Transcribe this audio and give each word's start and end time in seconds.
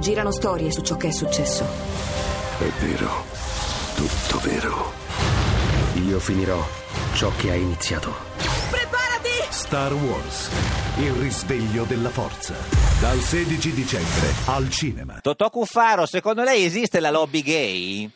Girano 0.00 0.30
storie 0.30 0.70
su 0.70 0.82
ciò 0.82 0.96
che 0.96 1.08
è 1.08 1.10
successo. 1.10 1.64
È 1.64 2.68
vero, 2.84 3.08
tutto 3.96 4.38
vero. 4.48 4.92
Io 6.06 6.18
finirò 6.20 6.58
ciò 7.14 7.30
che 7.36 7.50
ha 7.50 7.54
iniziato. 7.54 8.10
Preparati! 8.70 9.50
Star 9.50 9.92
Wars, 9.92 10.50
il 10.98 11.12
risveglio 11.12 11.84
della 11.84 12.08
forza. 12.10 12.54
Dal 13.00 13.18
16 13.18 13.72
dicembre 13.72 14.28
al 14.46 14.68
cinema. 14.70 15.18
Totò 15.20 15.50
Cuffaro, 15.50 16.06
secondo 16.06 16.42
lei 16.42 16.64
esiste 16.64 17.00
la 17.00 17.10
lobby 17.10 17.42
gay? 17.42 18.10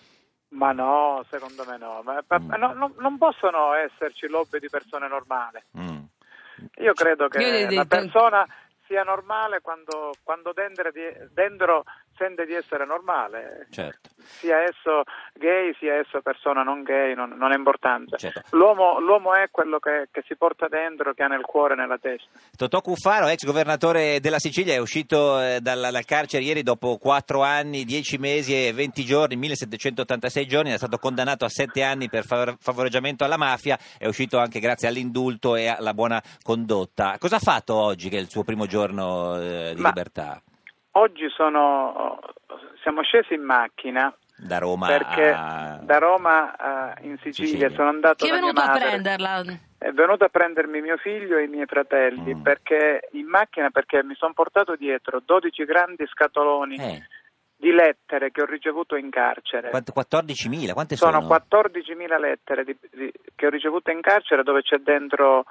Ma 0.51 0.73
no, 0.73 1.25
secondo 1.31 1.65
me 1.67 1.79
no. 1.79 2.03
Ma- 2.05 2.23
ma- 2.29 2.57
no- 2.57 2.75
no- 2.75 2.95
non 2.99 3.19
possono 3.19 3.75
esserci 3.75 4.27
lobby 4.29 4.59
di 4.59 4.69
persone 4.69 5.09
normali. 5.09 5.63
Mm. 5.79 5.99
Io 6.83 6.93
credo 6.93 7.29
che 7.29 7.67
di- 7.67 7.87
persona 7.87 8.47
sia 8.87 9.03
normale 9.05 9.61
quando, 9.61 10.13
quando 10.23 10.53
dentro 10.53 11.85
sente 12.17 12.47
di 12.47 12.55
essere 12.55 12.85
normale. 12.85 13.67
Certo. 13.71 14.11
Sia 14.17 14.63
esso 14.63 15.03
gay, 15.35 15.75
sia 15.79 15.95
esso 15.95 16.21
persona 16.21 16.63
non 16.63 16.83
gay, 16.83 17.15
non, 17.15 17.31
non 17.37 17.53
è 17.53 17.57
importante. 17.57 18.17
Certo. 18.17 18.43
L'uomo, 18.51 19.01
l'uomo 19.01 19.35
è 19.35 19.49
quello 19.51 19.79
che, 19.79 20.09
che 20.11 20.23
si 20.27 20.37
porta 20.37 20.69
dentro, 20.69 21.13
che 21.13 21.23
ha 21.23 21.27
nel 21.27 21.43
cuore 21.43 21.75
e 21.75 21.77
nella 21.77 21.99
testa. 21.99 22.29
Totò 22.57 22.81
Cuffaro, 22.81 23.27
ex 23.27 23.45
governatore 23.45 24.21
della 24.21 24.39
Sicilia, 24.39 24.75
è 24.75 24.79
uscito 24.79 25.41
eh, 25.41 25.61
dal, 25.61 25.89
dal 25.91 26.05
carcere 26.05 26.45
ieri 26.45 26.63
dopo 26.63 26.97
4 26.99 27.43
anni, 27.43 27.85
10 27.85 28.19
mesi 28.19 28.55
e 28.55 28.73
20 28.73 29.05
giorni, 29.05 29.37
1786 29.37 30.47
giorni, 30.47 30.71
è 30.71 30.77
stato 30.77 30.99
condannato 30.99 31.45
a 31.45 31.49
7 31.49 31.83
anni 31.83 32.09
per 32.09 32.25
favor- 32.25 32.57
favoreggiamento 32.61 33.25
alla 33.25 33.37
mafia, 33.37 33.79
è 33.99 34.07
uscito 34.07 34.39
anche 34.39 34.61
grazie 34.61 34.89
all'indulto 34.89 35.57
e 35.57 35.69
alla 35.69 35.95
buona 35.95 36.23
condotta. 36.43 37.17
Cosa 37.19 37.37
ha 37.37 37.41
fatto 37.41 37.75
oggi 37.75 38.09
che 38.09 38.19
è 38.19 38.21
il 38.21 38.31
suo 38.31 38.45
primo 38.45 38.67
giorno 38.67 39.41
eh, 39.41 39.73
di 39.75 39.81
Ma- 39.81 39.89
libertà? 39.89 40.41
Oggi 40.93 41.29
sono, 41.31 42.19
siamo 42.83 43.03
scesi 43.03 43.33
in 43.35 43.43
macchina 43.43 44.15
Da 44.37 44.59
Roma 44.59 44.87
perché 44.89 45.31
a... 45.31 45.79
da 45.83 45.99
Roma 45.99 46.95
eh, 46.97 47.07
in 47.07 47.17
Sicilia, 47.19 47.47
Sicilia. 47.47 47.71
sono 47.71 47.89
andato 47.89 48.25
Chi 48.25 48.31
è 48.31 48.35
da 48.35 48.41
mia 48.41 48.43
venuto 48.53 48.61
a 48.61 48.67
madre. 48.67 48.89
prenderla? 48.89 49.43
È 49.79 49.91
venuto 49.93 50.25
a 50.25 50.29
prendermi 50.29 50.81
mio 50.83 50.97
figlio 50.99 51.39
e 51.39 51.45
i 51.45 51.49
miei 51.49 51.67
fratelli 51.67 52.35
Mm. 52.35 52.43
perché 52.43 53.09
in 53.13 53.27
macchina 53.27 53.71
perché 53.71 54.05
mi 54.05 54.15
sono 54.15 54.33
portato 54.35 54.77
dietro 54.77 55.21
12 55.25 55.65
grandi 55.65 56.07
scatoloni 56.07 56.77
Eh, 56.77 57.03
di 57.57 57.71
lettere 57.73 58.31
che 58.31 58.43
ho 58.43 58.47
ricevuto 58.47 58.95
in 58.97 59.09
carcere. 59.09 59.71
quant- 59.71 59.93
14.000, 59.93 60.73
quante 60.75 60.97
sono? 60.97 61.13
Sono 61.23 61.27
14.000 61.27 62.19
lettere 62.19 62.65
di- 62.65 62.77
di- 62.93 63.13
che 63.35 63.47
ho 63.47 63.51
ricevuto 63.51 63.91
in 63.91 64.01
carcere 64.03 64.43
dove 64.43 64.61
c'è 64.63 64.77
dentro 64.77 65.45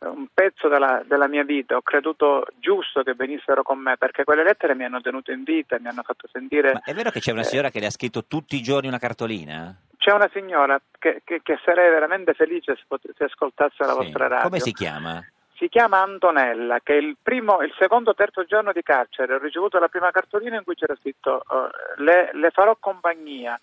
un 0.00 0.26
pezzo 0.32 0.68
della, 0.68 1.02
della 1.06 1.28
mia 1.28 1.44
vita. 1.44 1.76
Ho 1.76 1.82
creduto 1.82 2.46
giusto 2.56 3.02
che 3.02 3.14
venissero 3.14 3.62
con 3.62 3.78
me 3.78 3.96
perché 3.96 4.24
quelle 4.24 4.42
lettere 4.42 4.74
mi 4.74 4.84
hanno 4.84 5.00
tenuto 5.00 5.30
in 5.32 5.42
vita, 5.44 5.78
mi 5.80 5.88
hanno 5.88 6.02
fatto 6.02 6.28
sentire... 6.30 6.72
Ma 6.74 6.82
è 6.84 6.94
vero 6.94 7.10
che 7.10 7.20
c'è 7.20 7.32
una 7.32 7.40
Eh. 7.40 7.44
signora 7.44 7.70
che 7.70 7.80
le 7.80 7.86
ha 7.86 7.90
scritto 7.90 8.24
tutti 8.26 8.56
i 8.56 8.62
giorni 8.62 8.88
una 8.88 8.98
cartolina? 8.98 9.74
C'è 9.96 10.12
una 10.12 10.28
signora 10.32 10.78
che, 10.98 11.22
che- 11.24 11.40
che 11.42 11.58
sarei 11.64 11.88
veramente 11.90 12.34
felice 12.34 12.74
se, 12.76 12.82
pot- 12.86 13.10
se 13.16 13.24
ascoltasse 13.24 13.76
la 13.84 13.92
Sì. 13.92 13.96
vostra 13.96 14.26
radio. 14.28 14.44
Come 14.48 14.60
si 14.60 14.72
chiama? 14.72 15.26
Si 15.56 15.68
chiama 15.68 16.02
Antonella, 16.02 16.80
che 16.82 16.94
il 16.94 17.16
primo, 17.22 17.62
il 17.62 17.72
secondo 17.78 18.10
o 18.10 18.14
terzo 18.14 18.44
giorno 18.44 18.72
di 18.72 18.82
carcere. 18.82 19.34
Ho 19.34 19.38
ricevuto 19.38 19.78
la 19.78 19.88
prima 19.88 20.10
cartolina 20.10 20.56
in 20.56 20.64
cui 20.64 20.74
c'era 20.74 20.96
scritto 20.96 21.42
eh, 21.42 22.02
le, 22.02 22.30
le 22.34 22.50
farò 22.50 22.76
compagnia 22.78 23.58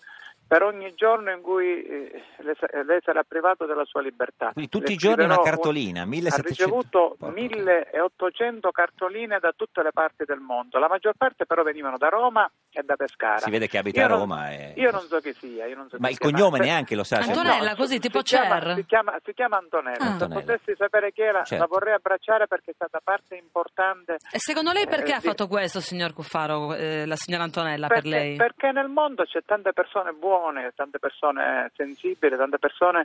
per 0.52 0.64
ogni 0.64 0.92
giorno 0.94 1.30
in 1.30 1.40
cui 1.40 1.82
eh, 1.82 2.22
le 2.40 2.54
sa- 2.60 2.68
lei 2.82 3.00
sarà 3.02 3.22
privato 3.26 3.64
della 3.64 3.86
sua 3.86 4.02
libertà. 4.02 4.50
Quindi 4.52 4.68
tutti 4.70 4.88
Le 4.88 4.92
i 4.92 4.96
giorni 4.98 5.24
una 5.24 5.40
cartolina, 5.40 6.02
Ha 6.02 6.04
1700... 6.04 6.48
ricevuto 6.50 7.16
Porca 7.18 7.32
1800 7.34 8.70
cartoline 8.70 9.38
da 9.40 9.54
tutte 9.56 9.82
le 9.82 9.92
parti 9.92 10.24
del 10.26 10.40
mondo. 10.40 10.78
La 10.78 10.88
maggior 10.88 11.14
parte 11.16 11.46
però 11.46 11.62
venivano 11.62 11.96
da 11.96 12.08
Roma 12.08 12.46
e 12.70 12.82
da 12.82 12.96
Pescara. 12.96 13.38
Si 13.38 13.50
vede 13.50 13.66
che 13.66 13.78
abita 13.78 14.00
Io 14.00 14.04
a 14.04 14.08
non- 14.10 14.18
Roma 14.18 14.50
e- 14.50 14.74
Io 14.76 14.90
non 14.90 15.00
so 15.00 15.20
chi 15.20 15.32
sia. 15.32 15.64
io 15.64 15.74
non 15.76 15.88
so 15.88 15.96
Ma 15.98 16.08
chi 16.08 16.12
il 16.12 16.18
cognome 16.18 16.58
per- 16.58 16.66
neanche 16.66 16.94
lo 16.96 17.04
sa. 17.04 17.22
cioè- 17.22 17.28
Antonella, 17.34 17.74
così, 17.74 17.94
si 17.94 18.00
tipo 18.00 18.20
Cher? 18.20 18.74
Si 18.76 18.84
chiama, 18.84 19.16
si 19.24 19.32
chiama 19.32 19.56
Antonella. 19.56 19.96
Ah. 20.00 20.04
Se 20.04 20.12
Antonella. 20.24 20.40
potessi 20.40 20.74
sapere 20.76 21.12
chi 21.12 21.22
era, 21.22 21.44
Certo. 21.44 21.64
la 21.64 21.66
vorrei 21.66 21.94
abbracciare 21.94 22.46
perché 22.46 22.72
è 22.72 22.74
stata 22.74 23.00
parte 23.02 23.36
importante. 23.36 24.18
E 24.30 24.38
secondo 24.38 24.72
lei 24.72 24.86
perché 24.86 25.12
Eh, 25.12 25.14
ha 25.14 25.20
sì. 25.20 25.28
fatto 25.28 25.46
questo, 25.48 25.80
signor 25.80 26.12
Cuffaro, 26.12 26.74
eh, 26.74 27.06
la 27.06 27.16
signora 27.16 27.44
Antonella, 27.44 27.86
per 27.86 28.02
Perché, 28.02 28.08
lei? 28.18 28.36
perché 28.36 28.70
nel 28.70 28.88
mondo 28.88 29.24
c'è 29.24 29.40
tante 29.46 29.72
persone 29.72 30.12
buone, 30.12 30.40
tante 30.74 30.98
persone 30.98 31.70
sensibili, 31.76 32.36
tante 32.36 32.58
persone 32.58 33.04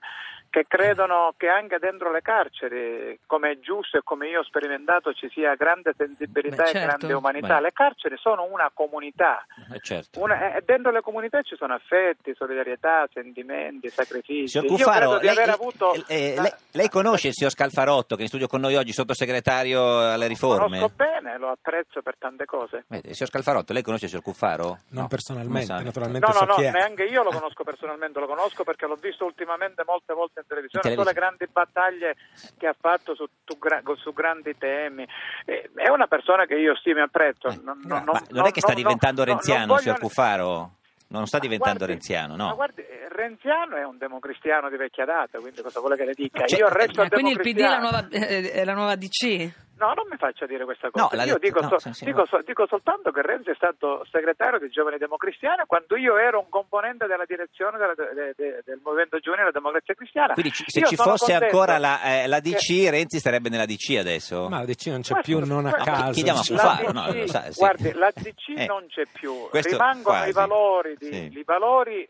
che 0.49 0.65
credono 0.67 1.33
che 1.37 1.49
anche 1.49 1.77
dentro 1.79 2.11
le 2.11 2.21
carceri, 2.21 3.19
come 3.25 3.51
è 3.51 3.59
giusto 3.59 3.97
e 3.97 4.01
come 4.03 4.27
io 4.27 4.39
ho 4.39 4.43
sperimentato, 4.43 5.13
ci 5.13 5.29
sia 5.29 5.55
grande 5.55 5.93
sensibilità 5.95 6.63
Beh, 6.63 6.69
e 6.69 6.71
certo. 6.73 6.87
grande 6.87 7.13
umanità. 7.13 7.55
Beh. 7.55 7.61
Le 7.61 7.71
carceri 7.73 8.17
sono 8.17 8.43
una 8.49 8.71
comunità. 8.73 9.45
Eh, 9.73 9.79
certo. 9.81 10.21
Una- 10.21 10.55
e 10.55 10.63
dentro 10.65 10.91
le 10.91 11.01
comunità 11.01 11.41
ci 11.41 11.55
sono 11.55 11.73
affetti, 11.73 12.33
solidarietà, 12.35 13.07
sentimenti, 13.13 13.89
sacrifici. 13.89 14.47
Signor 14.47 14.67
Cuffaro, 14.67 15.19
lei, 15.19 15.37
avuto 15.37 15.93
eh, 15.93 16.03
eh, 16.07 16.41
lei- 16.41 16.53
lei 16.71 16.89
conosce 16.89 17.27
il 17.27 17.33
signor 17.33 17.51
Scalfarotto 17.51 18.15
che 18.15 18.21
è 18.21 18.23
in 18.23 18.29
studio 18.29 18.47
con 18.47 18.61
noi 18.61 18.75
oggi, 18.75 18.93
sottosegretario 18.93 20.11
alle 20.11 20.27
riforme? 20.27 20.79
Conosco 20.79 20.91
bene, 20.95 21.37
lo 21.37 21.49
apprezzo 21.49 22.01
per 22.01 22.15
tante 22.17 22.45
cose. 22.45 22.85
Vede, 22.87 23.13
signor 23.13 23.29
Scalfarotto, 23.29 23.73
lei 23.73 23.81
conosce 23.83 24.05
il 24.05 24.11
signor 24.11 24.25
Cuffaro? 24.25 24.65
Non 24.89 25.03
No, 25.03 25.07
personalmente, 25.07 25.73
non 25.73 25.83
naturalmente 25.83 26.25
No, 26.27 26.33
no, 26.33 26.39
so 26.39 26.45
no, 26.45 26.53
chi 26.55 26.63
è. 26.63 26.71
neanche 26.71 27.03
io 27.03 27.23
lo 27.29 27.39
conosco 27.39 27.63
personalmente, 27.63 28.19
lo 28.19 28.27
conosco 28.27 28.63
perché 28.63 28.85
l'ho 28.87 28.97
visto 28.99 29.25
ultimamente 29.25 29.83
molte 29.85 30.13
volte 30.13 30.39
in 30.41 30.47
televisione, 30.47 30.87
In 30.87 30.93
sulle 30.97 31.13
televisione. 31.13 31.37
grandi 31.37 31.51
battaglie 31.51 32.15
che 32.57 32.67
ha 32.67 32.75
fatto 32.79 33.15
su, 33.15 33.25
su 33.45 33.57
gra- 33.57 33.81
su 33.97 34.13
grandi 34.13 34.57
temi. 34.57 35.07
Eh, 35.45 35.69
è 35.75 35.89
una 35.89 36.07
persona 36.07 36.45
che 36.45 36.55
io 36.55 36.75
stimo 36.75 36.99
e 36.99 37.03
apprezzo. 37.03 37.47
Eh, 37.49 37.59
Non, 37.63 37.79
ma 37.83 38.21
non 38.29 38.45
è 38.45 38.51
che 38.51 38.61
sta 38.61 38.73
diventando 38.73 39.23
renziano, 39.23 39.77
signor 39.77 39.99
Cuffaro? 39.99 40.71
Non 41.09 41.25
sta 41.25 41.39
diventando 41.39 41.77
guardi, 41.85 41.93
renziano, 41.93 42.35
Ma 42.35 42.47
no? 42.49 42.55
guardi, 42.55 42.83
Renziano 43.09 43.77
è 43.77 43.83
un 43.85 43.97
democristiano 43.97 44.69
di 44.69 44.75
vecchia 44.75 45.05
data, 45.05 45.39
quindi 45.39 45.61
cosa 45.61 45.79
vuole 45.79 45.95
che 45.95 46.03
le 46.03 46.13
dica? 46.13 46.45
Cioè, 46.45 46.59
io 46.59 46.67
resto 46.67 47.01
Eh, 47.01 47.09
quindi 47.09 47.31
il 47.31 47.39
PD 47.39 47.59
è 47.59 47.61
la 47.69 47.79
nuova, 47.79 48.07
eh, 48.09 48.51
è 48.51 48.63
la 48.65 48.73
nuova 48.73 48.95
DC? 48.95 49.51
No, 49.77 49.93
non 49.93 50.07
mi 50.09 50.17
faccia 50.17 50.45
dire 50.45 50.63
questa 50.65 50.89
cosa. 50.89 51.07
No, 51.15 51.21
io 51.23 51.37
detto- 51.37 51.59
dico, 51.59 51.59
no, 51.61 51.79
so- 51.79 52.05
dico 52.05 52.19
no. 52.19 52.25
so- 52.25 52.41
dico 52.43 52.65
soltanto 52.67 53.11
che 53.11 53.21
Renzi 53.21 53.51
è 53.51 53.55
stato 53.55 54.05
segretario 54.11 54.59
dei 54.59 54.69
Giovani 54.69 54.97
Democristiani 54.97 55.63
quando 55.67 55.95
io 55.97 56.17
ero 56.17 56.39
un 56.39 56.49
componente 56.49 57.05
della 57.07 57.25
direzione 57.25 57.77
della- 57.77 57.93
de- 57.95 58.33
de- 58.35 58.61
del 58.65 58.79
Movimento 58.83 59.19
Giovane 59.19 59.43
della 59.43 59.53
Democrazia 59.57 59.93
Cristiana. 59.93 60.33
Quindi 60.33 60.51
ci- 60.51 60.63
se 60.67 60.79
Io 60.79 60.87
ci 60.87 60.95
fosse 60.95 61.33
ancora 61.33 61.77
la, 61.77 62.01
eh, 62.01 62.27
la 62.27 62.39
DC, 62.39 62.65
che- 62.83 62.89
Renzi 62.91 63.19
starebbe 63.19 63.49
nella 63.49 63.65
DC 63.65 63.97
adesso? 63.99 64.47
Ma 64.49 64.59
la 64.59 64.65
DC 64.65 64.87
non 64.87 65.01
c'è 65.01 65.13
Ma 65.13 65.21
più, 65.21 65.39
non 65.45 65.65
a 65.65 65.71
caso. 65.73 66.11
chiediamo 66.11 66.39
a 66.39 66.43
La 66.49 66.91
no, 66.91 67.27
sa, 67.27 67.51
sì. 67.51 67.59
Guardi, 67.59 67.93
la 67.93 68.11
DC 68.13 68.45
Eh, 68.57 68.65
non 68.65 68.85
c'è 68.87 69.03
più, 69.11 69.47
rimangono 69.51 70.01
quasi. 70.03 70.29
i 70.29 70.33
valori, 70.33 70.95
di- 70.97 71.05
Sì. 71.13 71.37
i 71.37 71.43
valori 71.45 72.07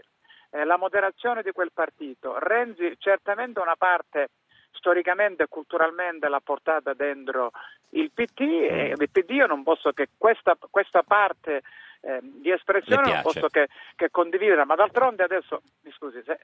eh, 0.49 0.63
la 0.63 0.77
moderazione 0.77 1.41
di 1.41 1.51
quel 1.51 1.71
partito. 1.73 2.37
Renzi 2.39 2.95
certamente 2.99 3.59
una 3.59 3.75
parte 3.77 4.29
storicamente 4.77 5.43
e 5.43 5.47
culturalmente 5.47 6.29
l'ha 6.29 6.39
portata 6.39 6.93
dentro 6.93 7.51
il 7.89 8.11
PD 8.13 8.39
e 8.39 8.93
Mm. 8.95 9.01
il 9.01 9.09
PD 9.09 9.29
io 9.31 9.47
non 9.47 9.63
posso 9.63 9.91
che 9.91 10.09
questa, 10.17 10.57
questa 10.69 11.03
parte 11.03 11.63
eh, 12.01 12.19
di 12.21 12.51
espressione 12.51 13.11
non 13.11 13.21
posso 13.21 13.47
che, 13.49 13.67
che 13.95 14.09
condividere, 14.09 14.63
ma 14.65 14.75
d'altronde 14.75 15.23
adesso, 15.23 15.61
mi 15.81 15.91
scusi, 15.91 16.21
se, 16.25 16.39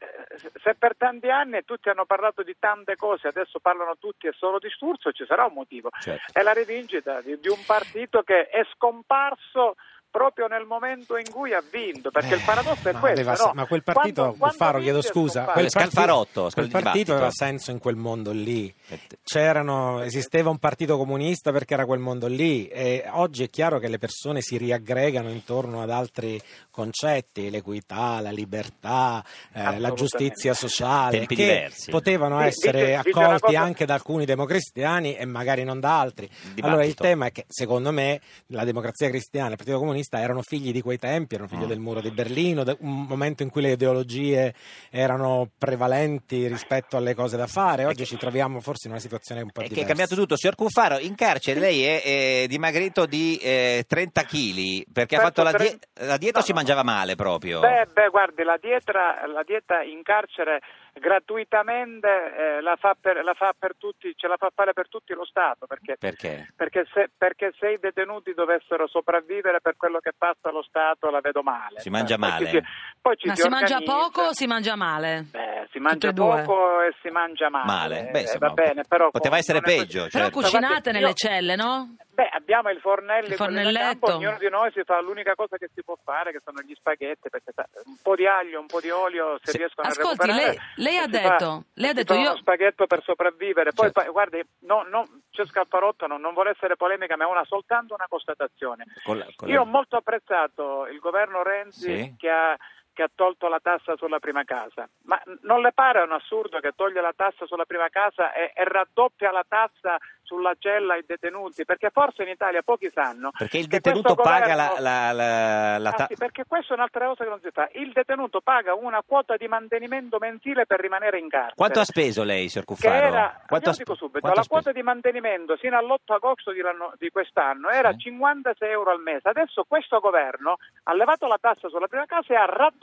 se 0.61 0.75
per 0.75 0.95
tanti 0.97 1.29
anni 1.29 1.63
tutti 1.63 1.89
hanno 1.89 2.05
parlato 2.05 2.43
di 2.43 2.55
tante 2.59 2.95
cose, 2.95 3.27
adesso 3.27 3.59
parlano 3.59 3.95
tutti 3.97 4.27
e 4.27 4.33
solo 4.33 4.59
di 4.59 4.69
Sturzo, 4.69 5.11
ci 5.11 5.25
sarà 5.25 5.45
un 5.45 5.53
motivo. 5.53 5.89
Certo. 5.99 6.37
È 6.37 6.41
la 6.41 6.53
rivincita 6.53 7.21
di, 7.21 7.39
di 7.39 7.47
un 7.47 7.63
partito 7.65 8.23
che 8.23 8.47
è 8.49 8.65
scomparso 8.73 9.75
proprio 10.13 10.45
nel 10.45 10.65
momento 10.67 11.17
in 11.17 11.27
cui 11.31 11.53
ha 11.55 11.63
vinto, 11.71 12.11
perché 12.11 12.35
il 12.35 12.41
paradosso 12.45 12.87
è 12.87 12.91
Ma, 12.93 12.99
questo. 12.99 13.19
aveva 13.19 13.45
no? 13.45 13.51
ma 13.55 13.65
quel 13.65 13.81
partito, 13.81 14.13
Quando- 14.21 14.37
quando 14.37 14.57
Cuffaro, 14.57 14.79
chiedo 14.79 15.01
scusa, 15.01 15.43
quel 15.45 15.69
Scalfarotto, 15.71 16.41
partito, 16.43 16.53
quel 16.69 16.83
partito 16.83 17.11
aveva 17.13 17.31
senso 17.31 17.71
in 17.71 17.79
quel 17.79 17.95
mondo 17.95 18.31
lì. 18.31 18.71
Eh, 18.89 18.99
C'erano, 19.23 20.01
esisteva 20.03 20.51
un 20.51 20.59
partito 20.59 20.97
comunista 20.97 21.51
perché 21.51 21.73
era 21.73 21.85
quel 21.87 21.97
mondo 21.99 22.27
lì 22.27 22.67
e 22.67 23.05
oggi 23.09 23.43
è 23.43 23.49
chiaro 23.49 23.79
che 23.79 23.87
le 23.87 23.97
persone 23.97 24.41
si 24.41 24.57
riaggregano 24.57 25.31
intorno 25.31 25.81
ad 25.81 25.89
altri 25.89 26.39
concetti, 26.69 27.49
l'equità, 27.49 28.19
la 28.19 28.29
libertà, 28.29 29.23
eh, 29.53 29.79
la 29.79 29.93
giustizia 29.93 30.53
sociale, 30.53 31.17
Tempi 31.19 31.35
che 31.35 31.43
diversi. 31.43 31.89
potevano 31.89 32.39
Sì, 32.41 32.45
essere 32.47 32.79
dice- 32.85 33.01
dice 33.03 33.19
accolti 33.19 33.39
cosa- 33.45 33.59
anche 33.61 33.85
da 33.85 33.93
alcuni 33.95 34.25
democristiani 34.25 35.15
e 35.15 35.25
magari 35.25 35.63
non 35.63 35.79
da 35.79 35.99
altri. 35.99 36.29
Allora 36.61 36.83
il 36.85 36.93
tema 36.93 37.25
è 37.27 37.31
che 37.31 37.45
secondo 37.47 37.91
me 37.91 38.21
la 38.47 38.63
democrazia 38.63 39.09
cristiana 39.09 39.47
e 39.47 39.51
il 39.51 39.57
partito 39.57 39.79
comunista 39.79 40.01
erano 40.11 40.41
figli 40.41 40.71
di 40.71 40.81
quei 40.81 40.97
tempi, 40.97 41.35
erano 41.35 41.49
figli 41.49 41.63
Mm. 41.63 41.67
del 41.67 41.79
muro 41.79 42.01
di 42.01 42.11
Berlino, 42.11 42.63
de- 42.63 42.77
un 42.79 43.03
momento 43.03 43.43
in 43.43 43.49
cui 43.49 43.61
le 43.61 43.71
ideologie 43.71 44.53
erano 44.89 45.49
prevalenti 45.57 46.47
rispetto 46.47 46.97
alle 46.97 47.13
cose 47.15 47.37
da 47.37 47.47
fare. 47.47 47.85
Oggi 47.85 48.05
ci 48.05 48.17
troviamo 48.17 48.59
forse 48.59 48.87
in 48.87 48.93
una 48.93 49.01
situazione 49.01 49.41
un 49.41 49.51
po' 49.51 49.61
È 49.61 49.63
che 49.63 49.69
diversa. 49.69 49.85
è 49.91 49.95
cambiato 49.95 50.15
tutto. 50.21 50.35
Signor 50.37 50.55
Cuffaro, 50.55 50.97
in 50.99 51.15
carcere 51.15 51.59
lei 51.59 51.83
è 51.83 52.01
eh, 52.03 52.45
dimagrito 52.47 53.05
di 53.05 53.37
eh, 53.41 53.85
30 53.87 54.23
kg 54.23 54.83
perché 54.91 55.15
ha 55.15 55.21
fatto 55.21 55.43
la, 55.43 55.51
die- 55.51 55.77
la 56.05 56.17
dieta 56.17 56.37
o 56.37 56.41
no, 56.41 56.45
si 56.45 56.53
mangiava 56.53 56.83
male 56.83 57.15
proprio? 57.15 57.59
Beh, 57.59 57.87
beh, 57.91 58.09
guardi, 58.09 58.43
la 58.43 58.57
dieta, 58.61 59.25
la 59.27 59.43
dieta 59.45 59.81
in 59.81 60.01
carcere 60.03 60.59
gratuitamente 60.93 62.07
eh, 62.07 62.61
la, 62.61 62.75
fa 62.75 62.95
per, 62.99 63.23
la 63.23 63.33
fa 63.33 63.53
per 63.57 63.75
tutti, 63.77 64.13
ce 64.15 64.27
la 64.27 64.37
fa 64.37 64.49
fare 64.53 64.73
per 64.73 64.87
tutti 64.89 65.13
lo 65.13 65.25
Stato, 65.25 65.65
perché, 65.65 65.95
Perché? 65.97 66.47
perché 66.55 66.85
se, 66.93 67.09
perché 67.17 67.51
se 67.59 67.71
i 67.71 67.77
detenuti 67.79 68.33
dovessero 68.33 68.87
sopravvivere 68.87 69.59
per 69.61 69.75
quello 69.77 69.99
che 69.99 70.11
passa 70.17 70.51
lo 70.51 70.63
Stato 70.63 71.09
la 71.09 71.19
vedo 71.21 71.41
male. 71.43 71.79
Si 71.79 71.89
mangia 71.89 72.15
Eh, 72.15 72.17
poi 72.17 72.29
ci 72.29 72.43
male. 72.43 72.49
si- 72.49 72.63
poi 73.01 73.17
ci 73.17 73.27
Ma 73.27 73.35
si 73.35 73.41
si 73.41 73.49
mangia 73.49 73.75
organizza. 73.77 73.97
poco 73.99 74.21
o 74.21 74.33
si 74.33 74.47
mangia 74.47 74.75
male? 74.75 75.25
Beh, 75.31 75.67
si 75.71 75.79
mangia 75.79 76.13
poco 76.13 76.81
e 76.81 76.93
si 77.01 77.09
mangia 77.09 77.49
male. 77.49 77.65
Male. 77.65 78.09
Beh, 78.11 78.17
Eh, 78.19 78.21
insomma, 78.21 78.47
va 78.47 78.53
bene, 78.53 78.83
però 78.87 79.09
poteva 79.09 79.37
essere 79.37 79.61
peggio, 79.61 79.99
così. 80.03 80.11
Però 80.11 80.23
certo. 80.25 80.39
cucinate 80.39 80.91
nelle 80.91 81.07
io- 81.07 81.13
celle, 81.13 81.55
no? 81.55 81.95
Beh, 82.13 82.29
abbiamo 82.31 82.69
il 82.69 82.79
fornello, 82.79 83.25
Il 83.27 83.33
fornelletto. 83.33 83.79
campo, 84.05 84.13
ognuno 84.17 84.37
di 84.37 84.47
noi 84.47 84.71
si 84.71 84.83
fa 84.85 85.01
l'unica 85.01 85.33
cosa 85.33 85.57
che 85.57 85.69
si 85.73 85.83
può 85.83 85.97
fare, 86.03 86.31
che 86.31 86.41
sono 86.45 86.61
gli 86.61 86.73
spaghetti, 86.75 87.27
perché 87.29 87.51
un 87.85 87.97
po' 88.03 88.15
di 88.15 88.27
aglio, 88.27 88.59
un 88.59 88.67
po' 88.67 88.79
di 88.79 88.91
olio, 88.91 89.39
se 89.41 89.51
Sì. 89.51 89.57
riescono 89.57 89.87
Ascolti, 89.87 90.21
a 90.21 90.25
recuperare. 90.27 90.45
lei- 90.75 90.85
lei 90.85 90.97
ha 90.97 91.07
detto- 91.07 91.45
fa- 91.45 91.63
lei 91.73 91.89
ha 91.89 91.93
detto 91.93 92.13
io- 92.13 92.29
uno 92.29 92.37
spaghetto 92.37 92.85
per 92.85 93.01
sopravvivere. 93.01 93.71
Poi, 93.73 93.85
Certo. 93.85 94.03
pa- 94.03 94.09
guardi, 94.11 94.43
no, 94.59 94.83
no, 94.83 95.05
c'è 95.31 95.43
Scalfarotto, 95.47 96.05
no, 96.05 96.17
non 96.19 96.33
vuole 96.35 96.51
essere 96.51 96.75
polemica, 96.75 97.17
ma 97.17 97.23
è 97.23 97.27
una, 97.27 97.45
soltanto 97.45 97.95
una 97.95 98.05
constatazione. 98.07 98.85
Con 99.03 99.17
la- 99.17 99.25
con 99.35 99.47
la- 99.47 99.53
Io 99.55 99.61
ho 99.61 99.65
molto 99.65 99.95
apprezzato 99.97 100.85
il 100.85 100.99
governo 100.99 101.41
Renzi 101.41 101.95
Sì. 102.03 102.15
che 102.15 102.29
ha 102.29 102.55
che 102.93 103.03
ha 103.03 103.09
tolto 103.13 103.47
la 103.47 103.59
tassa 103.59 103.95
sulla 103.97 104.19
prima 104.19 104.43
casa. 104.43 104.87
Ma 105.03 105.19
non 105.41 105.61
le 105.61 105.71
pare 105.73 106.01
un 106.01 106.11
assurdo 106.11 106.59
che 106.59 106.71
toglie 106.75 107.01
la 107.01 107.13
tassa 107.15 107.45
sulla 107.45 107.65
prima 107.65 107.89
casa 107.89 108.31
e, 108.33 108.51
e 108.55 108.63
raddoppia 108.63 109.31
la 109.31 109.43
tassa 109.47 109.97
sulla 110.21 110.53
cella 110.59 110.93
ai 110.93 111.03
detenuti? 111.05 111.65
Perché 111.65 111.89
forse 111.89 112.23
in 112.23 112.29
Italia 112.29 112.61
pochi 112.61 112.89
sanno 112.93 113.31
Perché 113.37 113.57
il 113.57 113.67
detenuto 113.67 114.15
paga 114.15 114.53
governo- 114.53 114.73
la, 114.79 114.79
la, 114.79 115.11
la, 115.11 115.77
la 115.79 115.89
Ah, 115.89 115.93
ta- 115.93 116.05
sì, 116.07 116.15
perché 116.15 116.45
questa 116.47 116.73
è 116.73 116.77
un'altra 116.77 117.07
cosa 117.07 117.23
che 117.23 117.29
non 117.29 117.39
si 117.41 117.49
fa. 117.51 117.67
Il 117.73 117.91
detenuto 117.91 118.41
paga 118.41 118.73
una 118.75 119.01
quota 119.05 119.35
di 119.37 119.47
mantenimento 119.47 120.17
mensile 120.19 120.65
per 120.67 120.79
rimanere 120.79 121.17
in 121.19 121.29
carcere. 121.29 121.55
Quanto 121.55 121.79
ha 121.79 121.85
speso 121.85 122.23
lei, 122.23 122.47
signor 122.47 122.65
Cuffaro? 122.65 122.93
era, 122.95 123.41
Quanto 123.47 123.69
io 123.69 123.75
sp- 123.75 123.93
subito, 123.95 124.19
quanto 124.19 124.39
la 124.39 124.45
quota 124.47 124.71
di 124.71 124.81
mantenimento 124.83 125.55
fino 125.57 125.77
all'8 125.77 126.13
agosto 126.13 126.51
di, 126.51 126.61
di 126.99 127.09
quest'anno 127.09 127.69
era 127.69 127.91
Sì. 127.93 127.97
56 128.13 128.69
euro 128.69 128.91
al 128.91 129.01
mese. 129.01 129.29
Adesso 129.29 129.65
questo 129.67 129.99
governo 129.99 130.57
ha 130.83 130.93
levato 130.93 131.25
la 131.27 131.37
tassa 131.39 131.67
sulla 131.69 131.87
prima 131.87 132.05
casa 132.05 132.33
e 132.33 132.35
ha 132.37 132.45
raddoppiato 132.45 132.82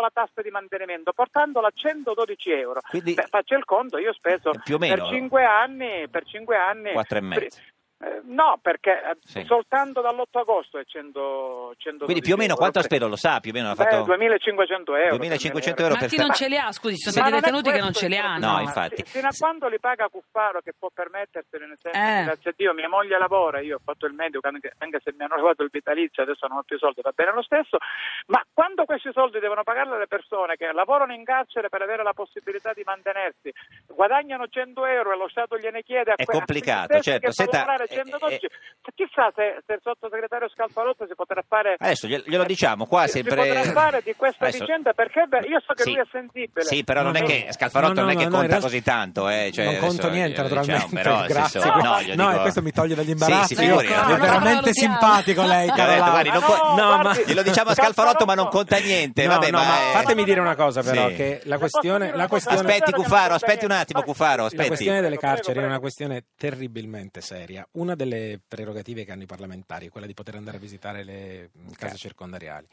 la 0.00 0.10
tassa 0.12 0.42
di 0.42 0.50
mantenimento, 0.50 1.12
portandola 1.12 1.68
a 1.68 1.72
112 1.74 2.50
euro. 2.50 2.80
Quindi- 2.88 3.14
Beh, 3.14 3.26
faccio 3.28 3.54
il 3.56 3.64
conto, 3.64 3.98
io 3.98 4.10
ho 4.10 4.14
speso 4.14 4.50
meno. 4.78 4.94
per 4.94 5.06
5 5.06 5.44
anni, 5.44 6.08
per 6.08 6.24
5 6.24 6.56
anni 6.56 6.92
Quattro 6.92 7.18
e 7.18 7.20
mezzo. 7.20 7.60
Eh, 7.98 8.20
no, 8.24 8.58
perché 8.60 8.90
eh, 8.92 9.16
Sì. 9.24 9.44
soltanto 9.44 10.00
dall'8 10.02 10.38
agosto 10.40 10.78
è 10.78 10.84
100, 10.84 11.74
112 11.78 12.04
Quindi 12.04 12.20
più 12.20 12.34
o 12.34 12.36
meno 12.36 12.50
euro. 12.50 12.60
quanto 12.60 12.78
ha 12.80 12.82
speso? 12.82 13.08
Lo 13.08 13.16
sa, 13.16 13.40
più 13.40 13.50
o 13.50 13.54
meno 13.54 13.70
ha 13.70 13.74
Beh, 13.74 13.82
fatto 13.84 14.02
2500 14.02 14.94
euro. 14.96 15.16
2500 15.16 15.82
euro 15.82 15.94
Ma 15.94 16.00
per 16.00 16.08
chi 16.08 16.14
sta- 16.16 16.24
non 16.26 16.34
ce 16.34 16.48
li 16.48 16.56
ha? 16.58 16.72
Scusi, 16.72 16.96
sono 16.96 17.30
dei 17.30 17.40
detenuti 17.40 17.70
che 17.70 17.80
non 17.80 17.92
ce 17.92 18.08
li 18.08 18.16
hanno. 18.18 18.52
No, 18.52 18.60
infatti. 18.60 19.02
Fi- 19.02 19.18
Fino 19.18 19.28
a 19.28 19.34
quando 19.36 19.68
li 19.68 19.78
paga 19.80 20.08
Cuffaro 20.08 20.60
che 20.60 20.72
può 20.78 20.88
permettersene, 20.92 21.66
nel 21.66 21.78
senso, 21.80 21.98
Eh. 21.98 22.24
grazie 22.24 22.50
a 22.50 22.54
Dio, 22.56 22.74
mia 22.74 22.88
moglie 22.88 23.18
lavora, 23.18 23.60
io 23.60 23.76
ho 23.76 23.80
fatto 23.82 24.06
il 24.06 24.12
medico 24.12 24.46
anche, 24.46 24.72
anche 24.78 25.00
se 25.02 25.14
mi 25.16 25.24
hanno 25.24 25.36
rubato 25.36 25.62
il 25.62 25.70
vitalizio, 25.72 26.22
adesso 26.22 26.46
non 26.46 26.58
ho 26.58 26.62
più 26.62 26.76
soldi, 26.78 27.00
va 27.02 27.12
bene 27.14 27.32
lo 27.32 27.42
stesso, 27.42 27.78
ma 28.26 28.44
quando 28.52 28.84
questi 28.84 29.10
soldi 29.12 29.38
devono 29.40 29.62
pagarle 29.62 29.98
le 29.98 30.06
persone 30.06 30.56
che 30.56 30.70
lavorano 30.72 31.12
in 31.14 31.24
carcere 31.24 31.68
per 31.68 31.80
avere 31.82 32.02
la 32.02 32.12
possibilità 32.12 32.72
di 32.74 32.82
mantenersi, 32.84 33.50
guadagnano 33.86 34.46
100 34.48 34.84
euro 34.86 35.12
e 35.12 35.16
lo 35.16 35.28
Stato 35.28 35.58
gliene 35.58 35.82
chiede 35.82 36.12
a 36.12 36.14
È 36.14 36.24
complicato, 36.24 37.00
certo. 37.00 37.30
Senta, 37.32 37.64
lavorare 37.94 38.34
eh, 38.34 38.38
112, 38.40 38.46
chissà 38.94 39.32
se, 39.34 39.62
se 39.66 39.72
il 39.74 39.80
sottosegretario 39.82 40.48
Scalfarotto 40.48 41.06
si 41.06 41.14
potrà 41.14 41.42
fare... 41.46 41.76
Adesso 41.78 42.06
glielo 42.06 42.24
glielo 42.26 42.44
diciamo 42.44 42.86
qua 42.86 43.04
si 43.06 43.22
sempre 43.22 43.36
potrà 43.36 43.62
fare 43.72 44.02
di 44.04 44.14
questa 44.16 44.46
Adesso- 44.46 44.64
vicenda 44.64 44.92
perché 44.92 45.24
beh, 45.28 45.46
io 45.46 45.60
so 45.64 45.72
che 45.74 45.82
Sì. 45.82 45.92
lui 45.92 46.00
è 46.00 46.06
sensibile. 46.10 46.64
Sì, 46.64 46.84
però 46.84 47.02
non 47.02 47.12
No, 47.12 47.18
è 47.18 47.20
no. 47.22 47.26
che 47.26 47.46
Scalfarotto 47.50 47.94
No, 47.94 48.00
no, 48.00 48.06
non 48.12 48.16
è 48.20 48.24
che 48.24 48.28
conta 48.30 48.58
così 48.60 48.82
tanto, 48.82 49.28
eh, 49.28 49.50
cioè, 49.52 49.64
non 49.64 49.74
adesso 49.74 49.86
conto 49.86 50.08
niente, 50.10 50.42
glielo 50.42 50.54
naturalmente. 50.54 50.86
diciamo, 50.88 51.02
però, 51.02 51.26
grazie. 51.26 51.60
senso, 51.60 51.76
no, 51.78 51.98
dico- 51.98 52.30
e 52.30 52.40
questo 52.40 52.62
mi 52.62 52.72
toglie 52.72 52.94
dagli 52.94 53.10
imbarazzi. 53.10 53.54
Sì, 53.54 53.54
si 53.54 53.64
Io- 53.64 53.78
figuri, 53.78 53.86
è 53.86 53.96
no, 54.08 54.16
veramente 54.18 54.66
no, 54.68 54.72
simpatico 54.72 55.42
lei, 55.42 55.66
Gli 55.66 55.70
ho 55.70 55.74
Carola. 55.74 55.94
detto, 55.96 56.10
guardi, 56.10 56.28
non 56.30 56.40
No, 56.40 56.46
co- 56.46 56.74
No, 56.74 56.74
ma- 56.96 57.02
guardi, 57.02 57.24
glielo 57.26 57.42
diciamo 57.42 57.70
a 57.70 57.74
Scalfarotto, 57.74 58.24
ma 58.24 58.34
non 58.34 58.48
conta 58.48 58.78
niente. 58.78 59.26
Vabbè, 59.26 59.50
ma, 59.50 59.62
eh, 59.62 59.92
fatemi 59.92 60.24
dire 60.24 60.40
una 60.40 60.54
cosa 60.54 60.82
però, 60.82 61.08
Sì. 61.08 61.14
che 61.14 61.40
la 61.44 61.58
questione, 61.58 62.10
Aspetti 62.12 62.92
Cuffaro, 62.92 63.20
conta 63.28 63.34
aspetti 63.34 63.64
un 63.64 63.70
attimo 63.72 64.00
Vai. 64.00 64.08
Cuffaro, 64.08 64.48
la 64.50 64.66
questione 64.66 65.00
delle 65.00 65.16
carceri 65.18 65.60
è 65.60 65.64
una 65.64 65.78
questione 65.80 66.24
terribilmente 66.36 67.20
seria. 67.20 67.66
Una 67.76 67.94
delle 67.94 68.40
prerogative 68.46 69.04
che 69.04 69.12
hanno 69.12 69.24
i 69.24 69.26
parlamentari 69.26 69.86
è 69.86 69.88
quella 69.90 70.06
di 70.06 70.14
poter 70.14 70.34
andare 70.34 70.56
a 70.56 70.60
visitare 70.60 71.04
le 71.04 71.50
mh, 71.52 71.72
case 71.72 71.96
circondariali. 71.98 72.66